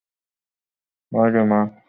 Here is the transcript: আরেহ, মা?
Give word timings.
আরেহ, 1.11 1.43
মা? 1.43 1.59